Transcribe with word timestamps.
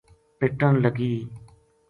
پِٹن 0.39 0.73
لگی 0.83 1.11